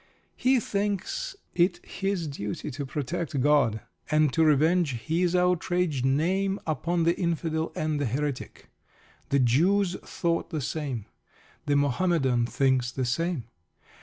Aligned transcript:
He 0.35 0.59
thinks 0.59 1.35
it 1.53 1.79
his 1.85 2.25
duty 2.27 2.71
to 2.71 2.87
protect 2.87 3.39
God, 3.39 3.81
and 4.09 4.33
to 4.33 4.43
revenge 4.43 4.93
His 4.95 5.35
outraged 5.35 6.03
name 6.05 6.57
upon 6.65 7.03
the 7.03 7.15
Infidel 7.19 7.71
and 7.75 8.01
the 8.01 8.07
Heretic. 8.07 8.71
The 9.29 9.37
Jews 9.37 9.95
thought 10.03 10.49
the 10.49 10.59
same. 10.59 11.05
The 11.67 11.75
Mohammedan 11.75 12.47
thinks 12.47 12.91
the 12.91 13.05
same. 13.05 13.43